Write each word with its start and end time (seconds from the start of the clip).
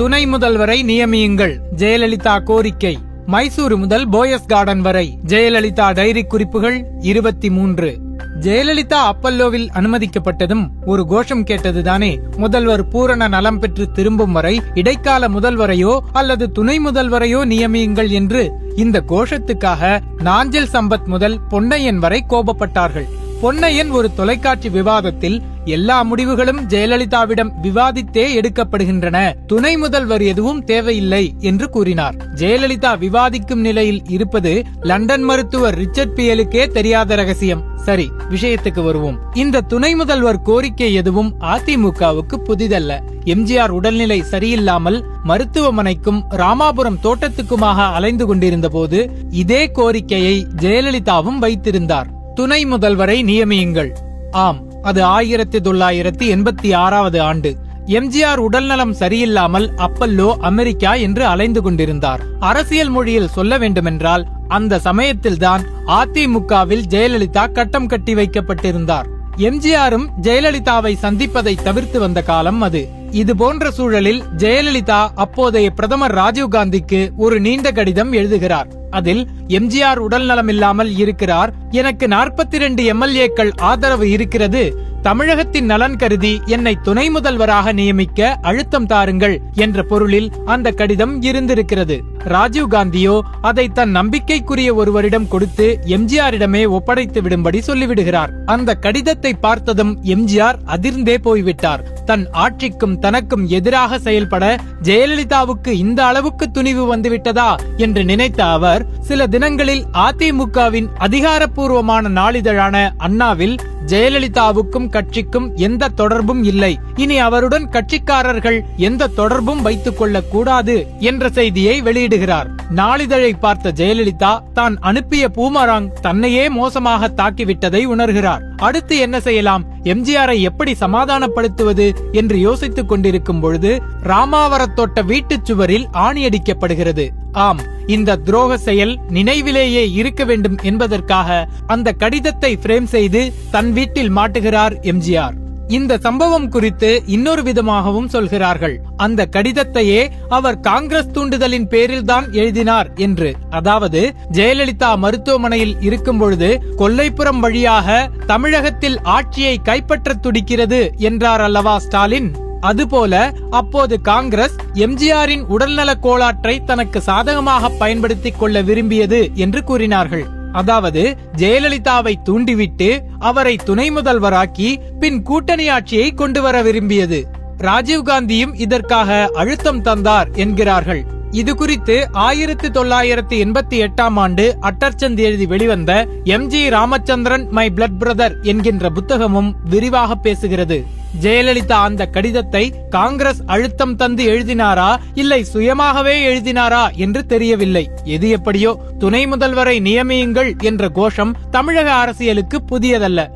துணை 0.00 0.26
முதல்வரை 0.26 0.76
நியமியுங்கள். 0.82 1.58
ஜெயலலிதா 1.76 2.42
கோரிக்கை. 2.42 2.98
மைசூரு 3.26 3.76
முதல் 3.76 4.08
போயஸ் 4.08 4.46
கார்டன் 4.46 4.80
வரை. 4.80 5.18
ஜெயலலிதா 5.26 5.94
டைரி 5.94 6.22
குறிப்புகள் 6.24 6.84
இருபத்தி 7.00 7.50
மூன்று 7.50 7.98
ஜெயலலிதா 8.40 9.12
அப்பல்லோவில் 9.12 9.66
அனுமதிக்கப்பட்டதும் 9.74 10.68
ஒரு 10.86 11.06
கோஷம் 11.06 11.44
கேட்டதுதானே. 11.44 12.18
முதல்வர் 12.36 12.88
பூரண 12.88 13.28
நலம் 13.28 13.58
பெற்று 13.58 13.90
திரும்பும் 13.90 14.32
வரை 14.32 14.62
இடைக்கால 14.74 15.28
முதல்வரையோ 15.28 15.98
அல்லது 16.12 16.52
துணை 16.52 16.78
முதல்வரையோ 16.78 17.44
நியமியுங்கள் 17.44 18.10
என்று 18.10 18.52
இந்த 18.76 19.02
கோஷத்துக்காக 19.08 20.00
நாஞ்சல் 20.18 20.72
சம்பத் 20.72 21.06
முதல் 21.06 21.38
பொன்னையன் 21.50 21.96
வரை 21.96 22.24
கோபப்பட்டார்கள். 22.28 23.08
பொன்னையன் 23.42 23.90
ஒரு 23.90 24.14
தொலைக்காட்சி 24.14 24.68
விவாதத்தில் 24.68 25.42
எல்லா 25.64 26.02
முடிவுகளும் 26.02 26.68
ஜெயலலிதாவிடம் 26.68 27.50
விவாதித்தே 27.62 28.40
எடுக்கப்படுகின்றன. 28.40 29.32
துணை 29.46 29.76
முதல்வர் 29.76 30.22
எதுவும் 30.22 30.64
தேவையில்லை 30.64 31.34
என்று 31.38 31.70
கூறினார். 31.70 32.14
ஜெயலலிதா 32.34 32.98
விவாதிக்கும் 32.98 33.60
நிலையில் 33.60 34.02
இருப்பது 34.08 34.62
லண்டன் 34.80 35.22
மருத்துவர் 35.22 35.74
ரிச்சர்ட் 35.74 36.18
பியலுக்கே 36.18 36.66
தெரியாத 36.66 37.14
ரகசியம். 37.14 37.68
சரி 37.76 38.10
விஷயத்துக்கு 38.30 38.84
வருவோம். 38.84 39.18
இந்த 39.34 39.60
துணை 39.60 39.94
முதல்வர் 39.94 40.42
கோரிக்கை 40.42 40.94
எதுவும் 40.94 41.34
அதிமுகவுக்கு 41.40 42.36
புதிதல்ல. 42.44 43.00
எம்ஜிஆர் 43.24 43.68
உடல்நிலை 43.68 44.22
சரியில்லாமல் 44.30 45.02
மருத்துவமனைக்கும் 45.24 46.22
ராமாபுரம் 46.30 46.98
தோட்டத்துக்குமாக 47.02 47.92
அலைந்து 47.92 48.26
கொண்டிருந்த 48.26 48.68
போது 48.68 49.10
இதே 49.30 49.70
கோரிக்கையை 49.70 50.46
ஜெயலலிதாவும் 50.56 51.38
வைத்திருந்தார். 51.38 52.06
துணை 52.34 52.66
முதல்வரை 52.66 53.22
நியமியுங்கள். 53.24 53.90
ஆம். 54.30 54.69
அது 54.82 55.04
ஆயிரத்தி 55.04 55.58
தொள்ளாயிரத்தி 55.58 56.26
எண்பத்தி 56.34 56.74
ஆறாவது 56.74 57.22
ஆண்டு. 57.22 57.56
எம்ஜிஆர் 57.86 58.36
உடல்நலம் 58.36 58.94
சரியில்லாமல் 58.94 59.68
அப்பல்லோ 59.76 60.36
அமெரிக்கா 60.36 60.94
என்று 60.94 61.26
அலைந்து 61.26 61.62
கொண்டிருந்தார். 61.62 62.22
அரசியல் 62.40 62.88
மொழியில் 62.88 63.28
சொல்ல 63.28 63.58
வேண்டுமென்றால் 63.58 64.26
அந்த 64.48 64.78
சமயத்தில்தான் 64.78 65.62
அதிமுகவில் 65.86 66.82
ஜெயலலிதா 66.88 67.52
கட்டம் 67.52 67.86
கட்டி 67.86 68.14
வைக்கப்பட்டிருந்தார். 68.14 69.08
எம்ஜிஆரும் 69.46 70.06
ஜெயலலிதாவை 70.22 70.96
சந்திப்பதை 71.02 71.62
தவிர்த்து 71.62 71.98
வந்த 72.00 72.22
காலம் 72.22 72.60
அது. 72.60 72.80
இது 73.10 73.36
போன்ற 73.36 73.70
சூழலில் 73.70 74.22
ஜெயலலிதா 74.38 75.08
அப்போதைய 75.14 75.70
பிரதமர் 75.70 76.14
ராஜீவ்காந்திக்கு 76.14 77.10
ஒரு 77.16 77.40
நீண்ட 77.40 77.72
கடிதம் 77.72 78.12
எழுதுகிறார். 78.12 78.68
அதில் 78.90 79.22
எம்ஜிஆர் 79.48 79.96
உடல்நலம் 79.96 80.48
இல்லாமல் 80.48 80.96
இருக்கிறார் 80.96 81.52
எனக்கு 81.70 82.06
நாற்பத்தி 82.06 82.58
ரெண்டு 82.58 82.82
எம்எல்ஏக்கள் 82.92 83.52
ஆதரவு 83.60 84.10
இருக்கிறது 84.10 84.62
தமிழகத்தின் 85.02 85.64
நலன் 85.64 85.96
கருதி 85.96 86.40
என்னை 86.46 86.76
துணை 86.82 87.10
முதல்வராக 87.10 87.72
நியமிக்க 87.72 88.38
அழுத்தம் 88.42 88.86
தாருங்கள் 88.86 89.40
என்ற 89.54 89.82
பொருளில் 89.82 90.32
அந்த 90.44 90.70
கடிதம் 90.70 91.22
இருந்திருக்கிறது. 91.22 92.00
ராஜீவ் 92.24 92.70
காந்தியோ 92.70 93.20
அதை 93.40 93.68
தன் 93.68 93.90
நம்பிக்கைக்குரிய 93.90 94.74
ஒருவரிடம் 94.74 95.28
கொடுத்து 95.28 95.78
எம்ஜிஆரிடமே 95.86 96.68
ஒப்படைத்து 96.68 97.22
விடும்படி 97.22 97.60
சொல்லிவிடுகிறார். 97.66 98.30
அந்த 98.44 98.74
கடிதத்தை 98.74 99.34
பார்த்ததும் 99.34 100.02
எம்ஜிஆர் 100.04 100.58
அதிர்ந்தே 100.66 101.16
போய்விட்டார். 101.18 101.82
தன் 102.04 102.30
ஆட்சிக்கும் 102.30 102.98
தனக்கும் 102.98 103.46
எதிராக 103.46 103.98
செயல்பட 103.98 104.58
ஜெயலலிதாவுக்கு 104.82 105.68
இந்த 105.68 106.04
அளவுக்கு 106.04 106.50
துணிவு 106.50 106.96
வந்துவிட்டதா 106.96 107.56
என்று 107.76 108.04
நினைத்த 108.04 108.44
அவர் 108.44 108.86
சில 109.00 109.26
தினங்களில் 109.26 109.84
அதிமுகவின் 109.92 110.88
அதிகாரப்பூர்வமான 110.98 112.08
நாளிதழான 112.08 112.94
அண்ணாவில் 112.98 113.56
ஜெயலலிதாவுக்கும் 113.86 114.88
கட்சிக்கும் 114.88 115.56
எந்த 115.56 115.88
தொடர்பும் 115.88 116.42
இல்லை. 116.42 116.78
இனி 116.96 117.18
அவருடன் 117.18 117.68
கட்சிக்காரர்கள் 117.68 118.60
எந்த 118.76 119.06
தொடர்பும் 119.06 119.62
வைத்துக் 119.62 119.98
கொள்ளக் 119.98 120.30
கூடாது 120.30 120.86
என்ற 120.98 121.28
செய்தியை 121.28 121.82
வெளியிடுகிறார். 121.82 122.46
நாளிதழை 122.70 123.32
பார்த்த 123.32 123.72
ஜெயலலிதா 123.72 124.42
தான் 124.52 124.76
அனுப்பிய 124.80 125.28
பூமராங் 125.28 125.88
தன்னையே 126.00 126.48
மோசமாக 126.48 127.08
தாக்கிவிட்டதை 127.16 127.86
உணர்கிறார். 127.86 128.40
அடுத்து 128.56 128.96
என்ன 128.96 129.20
செய்யலாம்? 129.20 129.64
எம்ஜிஆரை 129.82 130.40
எப்படி 130.40 130.74
சமாதானப்படுத்துவது 130.74 131.94
என்று 132.12 132.38
யோசித்துக் 132.38 132.88
கொண்டிருக்கும் 132.88 133.40
பொழுது 133.40 133.82
ராமாவரத்தோட்ட 134.04 135.04
வீட்டுச் 135.04 135.44
சுவரில் 135.44 135.88
ஆணியடிக்கப்படுகிறது. 135.92 137.08
ஆம் 137.32 137.60
இந்த 137.86 138.16
துரோக 138.16 138.54
செயல் 138.54 138.98
நினைவிலேயே 139.08 139.92
இருக்க 139.92 140.24
வேண்டும் 140.24 140.58
என்பதற்காக 140.62 141.48
அந்த 141.66 141.92
கடிதத்தை 141.92 142.58
பிரேம் 142.62 142.84
செய்து 142.84 143.32
தன் 143.50 143.72
வீட்டில் 143.72 144.10
மாட்டுகிறார் 144.10 144.74
எம்ஜிஆர். 144.82 145.34
இந்த 145.68 145.98
சம்பவம் 145.98 146.48
குறித்து 146.48 147.02
இன்னொரு 147.06 147.42
விதமாகவும் 147.42 148.08
சொல்கிறார்கள். 148.08 148.80
அந்த 148.96 149.28
கடிதத்தையே 149.32 150.10
அவர் 150.28 150.60
காங்கிரஸ் 150.60 151.10
தூண்டுதலின் 151.10 151.68
பேரில்தான் 151.68 152.32
எழுதினார் 152.32 152.92
என்று. 152.94 153.34
அதாவது 153.50 154.14
ஜெயலலிதா 154.32 154.98
மருத்துவமனையில் 154.98 155.76
இருக்கும் 155.80 156.18
பொழுது 156.18 156.62
கொல்லைப்புறம் 156.76 157.38
வழியாக 157.38 158.10
தமிழகத்தில் 158.26 159.00
ஆட்சியை 159.00 159.60
கைப்பற்ற 159.62 160.14
துடிக்கிறது 160.14 160.92
என்றார் 160.96 161.40
அல்லவா 161.40 161.78
ஸ்டாலின்? 161.78 162.48
அதுபோல 162.60 163.32
அப்போது 163.50 164.00
காங்கிரஸ் 164.00 164.56
எம்ஜிஆரின் 164.74 165.44
உடல்நலக் 165.46 166.02
கோளாற்றை 166.02 166.64
தனக்கு 166.64 167.00
சாதகமாக 167.00 167.68
பயன்படுத்திக் 167.68 168.38
கொள்ள 168.38 168.62
விரும்பியது 168.62 169.30
என்று 169.34 169.64
கூறினார்கள். 169.64 170.26
அதாவது 170.52 171.16
ஜெயலலிதாவை 171.36 172.14
தூண்டிவிட்டு 172.22 173.02
அவரை 173.18 173.56
துணை 173.56 173.90
முதல்வராக்கி 173.90 174.76
பின் 174.98 175.22
கூட்டணி 175.22 175.68
ஆட்சியை 175.68 176.14
கொண்டு 176.14 176.42
வர 176.42 176.62
விரும்பியது 176.62 177.26
ராஜீவ்காந்தியும் 177.58 178.54
இதற்காக 178.54 179.30
அழுத்தம் 179.34 179.82
தந்தார் 179.82 180.30
என்கிறார்கள். 180.30 181.04
இது 181.30 181.54
குறித்து 181.54 182.08
ஆயிரத்தி 182.12 182.68
தொள்ளாயிரத்தி 182.68 183.36
எண்பத்தி 183.44 183.86
எட்டாம் 183.86 184.14
ஆண்டு 184.14 184.58
அட்டர்ச்சந்த் 184.62 185.18
எழுதி 185.18 185.46
வெளிவந்த 185.46 186.06
M 186.24 186.46
G 186.46 186.68
Ramachandran 186.68 187.48
my 187.50 187.72
blood 187.76 187.98
brother 187.98 188.42
என்கின்ற 188.42 188.90
புத்தகமும் 188.90 189.54
விரிவாக 189.64 190.16
பேசுகிறது. 190.22 190.86
ஜெயலலிதா 191.22 191.72
அந்த 191.72 192.06
கடிதத்தை 192.06 192.74
காங்கிரஸ் 192.90 193.42
அழுத்தம் 193.46 193.96
தந்து 193.96 194.24
எழுதினாரா? 194.24 194.96
இல்லை 195.14 195.46
சுயமாகவே 195.54 196.14
எழுதினாரா 196.24 196.96
என்று 196.96 197.26
தெரியவில்லை. 197.26 197.90
எது 198.04 198.28
எப்படியோ 198.28 198.80
துணை 198.98 199.26
முதல்வரை 199.26 199.80
நியமியுங்கள் 199.80 200.62
என்ற 200.62 200.88
கோஷம் 200.88 201.36
தமிழக 201.50 201.92
அரசியலுக்கு 201.92 202.62
புதியதல்ல. 202.70 203.28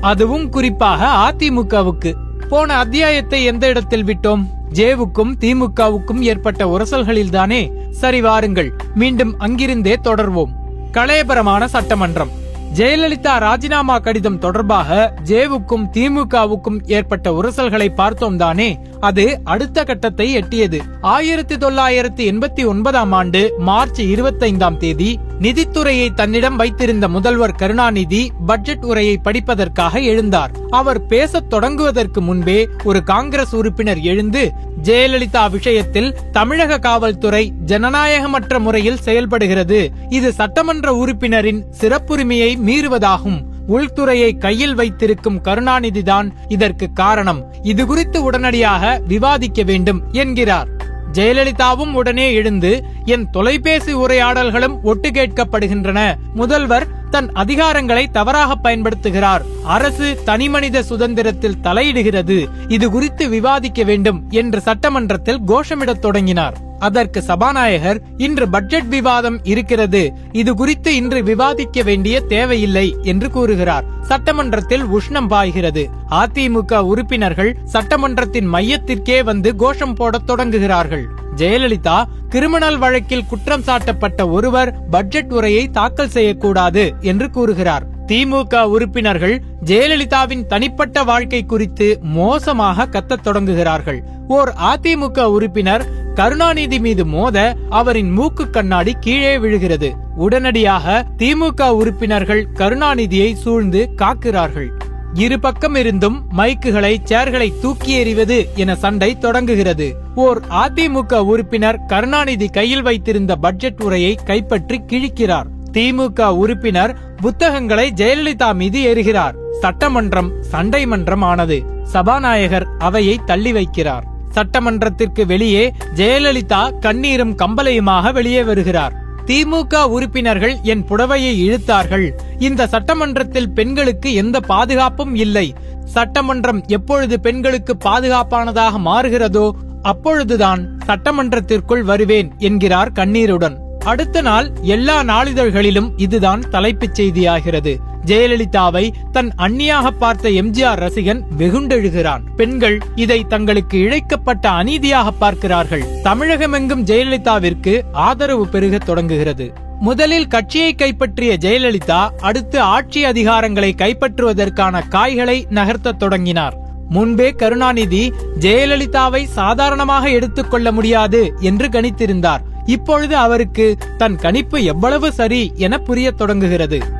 அதுவும் 0.00 0.48
குறிப்பாக 0.48 1.32
அதிமுகவுக்கு. 1.32 2.14
போன 2.48 2.76
அத்தியாயத்தை 2.76 3.44
எந்த 3.44 3.66
இடத்தில் 3.66 4.04
விட்டோம்? 4.04 4.46
ஜேவுக்கும் 4.72 5.34
திமுகவுக்கும் 5.40 6.20
ஏற்பட்ட 6.20 6.64
உரசல்களில்தானே? 6.64 7.90
சரி 7.90 8.20
வாருங்கள். 8.20 8.72
மீண்டும் 8.94 9.34
அங்கிருந்தே 9.38 9.98
தொடர்வோம். 10.04 10.52
கலையபரமான 10.92 11.64
சட்டமன்றம். 11.64 12.38
ஜெயலலிதா 12.74 13.38
ராஜினாமா 13.38 13.98
கடிதம் 13.98 14.38
தொடர்பாக 14.38 15.14
ஜேவுக்கும் 15.24 15.84
திமுகவுக்கும் 15.92 16.86
ஏற்பட்ட 16.86 17.30
உரசல்களை 17.30 17.94
பார்த்தோம் 17.94 18.36
தானே. 18.36 18.78
அது 19.00 19.40
அடுத்த 19.44 19.84
கட்டத்தை 19.84 20.36
எட்டியது. 20.36 20.80
ஆயிரத்தி 21.00 21.56
தொள்ளாயிரத்தி 21.56 22.32
எண்பத்தி 22.32 22.66
ஒன்பதாம் 22.66 23.12
ஆண்டு 23.12 23.54
மார்ச் 23.58 24.02
இருபத்தைந்தாம் 24.02 24.76
தேதி 24.76 25.18
நிதித்துறையை 25.40 26.14
தன்னிடம் 26.14 26.56
வைத்திருந்த 26.56 27.08
முதல்வர் 27.08 27.52
கருணாநிதி 27.52 28.32
பட்ஜெட் 28.46 28.84
உரையை 28.84 29.20
படிப்பதற்காக 29.24 30.00
எழுந்தார். 30.00 30.50
அவர் 30.70 31.06
பேசத் 31.06 31.54
தொடங்குவதற்கு 31.54 32.20
முன்பே 32.20 32.68
ஒரு 32.84 33.02
காங்கிரஸ் 33.02 33.54
உறுப்பினர் 33.54 33.98
எழுந்து 33.98 34.52
ஜெயலலிதா 34.82 35.50
விஷயத்தில் 35.50 36.16
தமிழக 36.32 36.78
காவல்துறை 36.78 37.52
ஜனநாயகமற்ற 37.66 38.58
முறையில் 38.58 39.00
செயல்படுகிறது. 39.00 39.90
இது 40.08 40.32
சட்டமன்ற 40.32 40.92
உறுப்பினரின் 40.94 41.64
சிறப்புரிமையை 41.80 42.56
மீறுவதாகும். 42.66 43.42
உள்துறையை 43.68 44.38
கையில் 44.38 44.74
வைத்திருக்கும் 44.74 45.42
கருணாநிதிதான் 45.42 46.30
இதற்கு 46.48 46.92
காரணம். 46.92 47.54
இது 47.62 47.86
குறித்து 47.86 48.22
உடனடியாக 48.22 49.00
விவாதிக்க 49.06 49.62
வேண்டும் 49.62 50.02
என்கிறார். 50.12 50.79
ஜெயலலிதாவும் 51.12 51.92
உடனே 51.92 52.34
எழுந்து 52.34 52.84
என் 53.04 53.30
தொலைபேசி 53.30 53.92
உரையாடல்களும் 53.92 54.82
ஒட்டு 54.82 55.10
கேட்கப்படுகின்றன 55.10 56.14
முதல்வர் 56.34 56.86
தன் 57.10 57.32
அதிகாரங்களை 57.32 58.10
தவறாக 58.10 58.56
பயன்படுத்துகிறார். 58.62 59.40
அரசு 59.64 60.18
தனிமனித 60.24 60.82
சுதந்திரத்தில் 60.82 61.58
தலையிடுகிறது. 61.62 62.46
இது 62.68 62.90
குறித்து 62.90 63.28
விவாதிக்க 63.28 63.82
வேண்டும் 63.82 64.24
என்று 64.30 64.60
சட்டமன்றத்தில் 64.60 65.40
கோஷமிடத் 65.48 65.98
தொடங்கினார். 65.98 66.68
அதற்கு 66.80 67.22
சபாநாயகர் 67.22 68.00
இன்று 68.16 68.48
பட்ஜெட் 68.48 68.88
விவாதம் 68.88 69.44
இருக்கிறது. 69.44 70.12
இது 70.32 70.54
குறித்து 70.54 70.94
இன்று 70.94 71.22
விவாதிக்க 71.22 71.82
வேண்டிய 71.82 72.20
தேவையில்லை 72.20 72.96
என்று 73.02 73.30
கூறுகிறார். 73.30 73.84
சட்டமன்றத்தில் 74.02 74.84
உஷ்ணம் 74.84 75.26
பாய்கிறது. 75.26 75.88
அதிமுக 76.10 76.78
உறுப்பினர்கள் 76.78 77.56
சட்டமன்றத்தின் 77.72 78.48
மையத்திற்கே 78.54 79.24
வந்து 79.24 79.56
கோஷம் 79.56 79.94
போடத் 79.94 80.30
தொடங்குகிறார்கள். 80.30 81.04
ஜெயலலிதா 81.36 82.04
கிரிமினல் 82.28 82.78
வழக்கில் 82.78 83.26
குற்றம் 83.26 83.62
சாட்டப்பட்ட 83.66 84.30
ஒருவர் 84.30 84.88
பட்ஜெட் 84.88 85.32
உரையை 85.32 85.68
தாக்கல் 85.68 86.08
செய்யக்கூடாது 86.08 86.94
என்று 87.00 87.30
கூறுகிறார். 87.30 87.86
திமுக 88.06 88.62
உறுப்பினர்கள் 88.62 89.42
ஜெயலலிதாவின் 89.64 90.46
தனிப்பட்ட 90.46 91.02
வாழ்க்கை 91.02 91.46
குறித்து 91.46 91.98
மோசமாக 92.02 92.86
கத்தத் 92.86 93.24
தொடங்குகிறார்கள். 93.24 94.00
ஓர் 94.28 94.52
அதிமுக 94.72 95.24
உறுப்பினர் 95.24 95.99
கருணாநிதி 96.14 96.80
மீது 96.80 97.06
மோத 97.06 97.56
அவரின் 97.68 98.10
மூக்கு 98.10 98.50
கண்ணாடி 98.50 98.96
கீழே 99.00 99.38
விழுகிறது. 99.38 99.94
உடனடியாக 100.16 101.06
திமுக 101.18 101.68
உறுப்பினர்கள் 101.68 102.46
கருணாநிதியை 102.54 103.34
சூழ்ந்து 103.34 103.90
காக்கிறார்கள். 103.96 104.68
இரு 105.14 105.40
பக்கம் 105.40 105.74
இருந்தும் 105.74 106.26
மைக்குகளை 106.36 107.00
சேர்களை 107.04 107.52
தூக்கி 107.60 107.92
எறிவது 107.92 108.48
என 108.54 108.74
சண்டை 108.74 109.18
தொடங்குகிறது. 109.18 109.94
ஓர் 110.14 110.40
அதிமுக 110.50 111.18
உறுப்பினர் 111.18 111.84
கருணாநிதி 111.86 112.48
கையில் 112.48 112.82
வைத்திருந்த 112.82 113.36
பட்ஜெட் 113.36 113.82
உரையை 113.82 114.18
கைப்பற்றி 114.24 114.80
கிழிக்கிறார். 114.86 115.48
திமுக 115.72 116.28
உறுப்பினர் 116.28 116.98
புத்தகங்களை 117.16 117.92
ஜெயலலிதா 117.96 118.54
மீது 118.54 118.94
எறிகிறார். 118.94 119.34
சட்டமன்றம் 119.60 120.32
சண்டை 120.40 120.86
மன்றம் 120.86 121.22
ஆனது 121.22 121.62
சபாநாயகர் 121.82 122.66
அவையை 122.78 123.18
தள்ளி 123.26 123.52
வைக்கிறார். 123.52 124.02
சட்டமன்றத்திற்கு 124.34 125.26
வெளியே 125.26 125.72
ஜெயலலிதா 125.94 126.78
கண்ணீரும் 126.78 127.36
கம்பலையுமாக 127.36 128.12
வெளியே 128.12 128.42
வருகிறார். 128.42 128.94
திமுக 129.26 129.84
உறுப்பினர்கள் 129.84 130.56
என் 130.62 130.84
புடவையை 130.88 131.32
இழுத்தார்கள். 131.46 132.10
இந்த 132.38 132.66
சட்டமன்றத்தில் 132.66 133.50
பெண்களுக்கு 133.50 134.14
எந்த 134.14 134.40
பாதுகாப்பும் 134.40 135.14
இல்லை. 135.14 135.54
சட்டமன்றம் 135.84 136.64
எப்பொழுது 136.66 137.20
பெண்களுக்கு 137.20 137.76
பாதுகாப்பானதாக 137.84 138.78
மாறுகிறதோ 138.84 139.50
அப்பொழுதுதான் 139.82 140.78
சட்டமன்றத்திற்குள் 140.86 141.82
வருவேன் 141.82 142.32
என்கிறார் 142.38 142.92
கண்ணீருடன். 142.92 143.58
அடுத்த 143.84 144.20
நாள் 144.20 144.50
எல்லா 144.62 145.02
நாளிதழ்களிலும் 145.02 145.92
இதுதான் 145.96 146.40
தலைப்புச் 146.50 147.00
செய்தியாகிறது. 147.00 147.76
ஜெயலலிதாவை 148.06 148.90
தன் 149.12 149.32
அந்நியாக 149.36 149.90
பார்த்த 149.90 150.28
எம்ஜிஆர் 150.28 150.80
ரசிகன் 150.86 151.22
வெகுண்டெழுகிறான். 151.38 152.22
பெண்கள் 152.36 152.78
இதை 152.94 153.24
தங்களுக்கு 153.28 153.78
இழைக்கப்பட்ட 153.78 154.48
அநீதியாக 154.48 155.10
பார்க்கிறார்கள். 155.10 155.84
தமிழகமெங்கும் 156.04 156.84
ஜெயலலிதாவிற்கு 156.84 157.82
ஆதரவு 157.92 158.48
பெருக 158.48 158.78
தொடங்குகிறது. 158.78 159.52
முதலில் 159.80 160.26
கட்சியை 160.26 160.74
கைப்பற்றிய 160.74 161.36
ஜெயலலிதா 161.40 162.08
அடுத்து 162.20 162.60
ஆட்சி 162.60 163.04
அதிகாரங்களை 163.04 163.74
கைப்பற்றுவதற்கான 163.78 164.88
காய்களை 164.88 165.46
நகர்த்தத் 165.50 165.98
தொடங்கினார். 165.98 166.56
முன்பே 166.88 167.30
கருணாநிதி 167.30 168.12
ஜெயலலிதாவை 168.40 169.24
சாதாரணமாக 169.24 170.08
எடுத்துக்கொள்ள 170.08 170.72
முடியாது 170.72 171.32
என்று 171.40 171.68
கணித்திருந்தார். 171.68 172.40
இப்பொழுது 172.66 173.16
அவருக்கு 173.16 173.76
தன் 173.98 174.16
கணிப்பு 174.16 174.62
எவ்வளவு 174.62 175.12
சரி 175.12 175.52
என 175.54 175.78
புரியத் 175.78 176.16
தொடங்குகிறது. 176.16 176.98